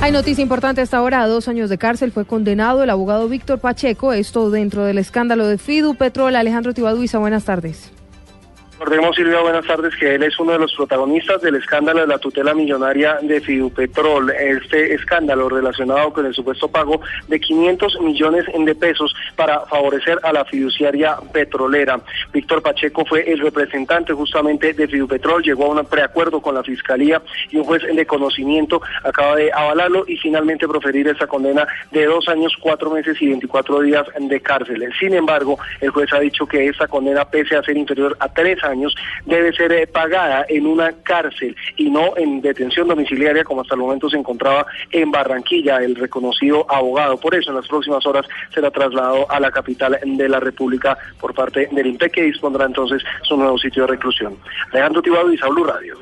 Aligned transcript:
Hay 0.00 0.12
noticia 0.12 0.42
importante 0.42 0.80
hasta 0.80 0.96
ahora. 0.96 1.22
A 1.22 1.26
dos 1.26 1.48
años 1.48 1.68
de 1.68 1.76
cárcel 1.76 2.12
fue 2.12 2.24
condenado 2.24 2.84
el 2.84 2.90
abogado 2.90 3.28
Víctor 3.28 3.58
Pacheco. 3.58 4.12
Esto 4.12 4.48
dentro 4.48 4.84
del 4.84 4.96
escándalo 4.96 5.46
de 5.48 5.58
Fidu 5.58 5.96
Petrol. 5.96 6.36
Alejandro 6.36 6.72
Tibaduiza, 6.72 7.18
buenas 7.18 7.44
tardes. 7.44 7.90
Recordemos, 8.78 9.16
Silvia, 9.16 9.40
buenas 9.40 9.66
tardes, 9.66 9.92
que 9.96 10.14
él 10.14 10.22
es 10.22 10.38
uno 10.38 10.52
de 10.52 10.60
los 10.60 10.72
protagonistas 10.72 11.42
del 11.42 11.56
escándalo 11.56 12.00
de 12.02 12.06
la 12.06 12.18
tutela 12.18 12.54
millonaria 12.54 13.18
de 13.20 13.40
Fidupetrol. 13.40 14.30
Este 14.30 14.94
escándalo 14.94 15.48
relacionado 15.48 16.12
con 16.12 16.24
el 16.26 16.32
supuesto 16.32 16.68
pago 16.68 17.00
de 17.26 17.40
500 17.40 18.00
millones 18.02 18.44
de 18.46 18.74
pesos 18.76 19.12
para 19.34 19.62
favorecer 19.66 20.20
a 20.22 20.32
la 20.32 20.44
fiduciaria 20.44 21.16
petrolera. 21.32 21.98
Víctor 22.32 22.62
Pacheco 22.62 23.04
fue 23.04 23.28
el 23.28 23.40
representante 23.40 24.12
justamente 24.12 24.72
de 24.72 24.86
Fidupetrol, 24.86 25.42
llegó 25.42 25.64
a 25.64 25.80
un 25.80 25.84
preacuerdo 25.84 26.40
con 26.40 26.54
la 26.54 26.62
Fiscalía 26.62 27.20
y 27.50 27.56
un 27.56 27.64
juez 27.64 27.82
de 27.82 28.06
conocimiento 28.06 28.80
acaba 29.02 29.34
de 29.34 29.50
avalarlo 29.52 30.04
y 30.06 30.16
finalmente 30.18 30.68
proferir 30.68 31.08
esa 31.08 31.26
condena 31.26 31.66
de 31.90 32.06
dos 32.06 32.28
años, 32.28 32.54
cuatro 32.60 32.90
meses 32.90 33.20
y 33.20 33.26
24 33.26 33.80
días 33.80 34.06
de 34.20 34.40
cárcel. 34.40 34.88
Sin 35.00 35.14
embargo, 35.14 35.58
el 35.80 35.90
juez 35.90 36.12
ha 36.12 36.20
dicho 36.20 36.46
que 36.46 36.68
esta 36.68 36.86
condena, 36.86 37.24
pese 37.24 37.56
a 37.56 37.62
ser 37.64 37.76
inferior 37.76 38.16
a 38.20 38.28
tres 38.32 38.62
años, 38.62 38.67
años 38.68 38.94
debe 39.26 39.52
ser 39.52 39.72
eh, 39.72 39.86
pagada 39.86 40.46
en 40.48 40.66
una 40.66 40.92
cárcel 41.02 41.56
y 41.76 41.90
no 41.90 42.16
en 42.16 42.40
detención 42.40 42.88
domiciliaria 42.88 43.44
como 43.44 43.62
hasta 43.62 43.74
el 43.74 43.80
momento 43.80 44.08
se 44.08 44.16
encontraba 44.16 44.66
en 44.90 45.10
Barranquilla, 45.10 45.78
el 45.78 45.96
reconocido 45.96 46.66
abogado. 46.70 47.18
Por 47.18 47.34
eso 47.34 47.50
en 47.50 47.56
las 47.56 47.66
próximas 47.66 48.06
horas 48.06 48.26
será 48.54 48.70
trasladado 48.70 49.30
a 49.30 49.40
la 49.40 49.50
capital 49.50 49.98
de 50.04 50.28
la 50.28 50.40
República 50.40 50.96
por 51.20 51.34
parte 51.34 51.68
del 51.72 51.86
INPE 51.86 52.10
que 52.10 52.22
dispondrá 52.22 52.66
entonces 52.66 53.02
su 53.22 53.36
nuevo 53.36 53.58
sitio 53.58 53.82
de 53.82 53.88
reclusión. 53.88 54.36
Alejandro 54.72 55.02
Tibado 55.02 55.32
y 55.32 55.36
Blue 55.36 55.64
Radio. 55.64 55.98